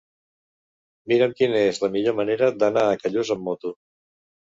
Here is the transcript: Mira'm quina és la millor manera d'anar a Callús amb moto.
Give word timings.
Mira'm 1.11 1.35
quina 1.41 1.59
és 1.65 1.79
la 1.83 1.89
millor 1.95 2.15
manera 2.21 2.49
d'anar 2.63 2.87
a 2.87 2.97
Callús 3.05 3.31
amb 3.37 3.45
moto. 3.51 3.73